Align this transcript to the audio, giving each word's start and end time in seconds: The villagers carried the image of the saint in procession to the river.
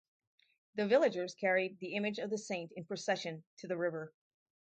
The 0.77 0.87
villagers 0.87 1.35
carried 1.35 1.77
the 1.79 1.93
image 1.93 2.17
of 2.17 2.31
the 2.31 2.37
saint 2.39 2.71
in 2.75 2.85
procession 2.85 3.43
to 3.59 3.67
the 3.67 3.77
river. 3.77 4.11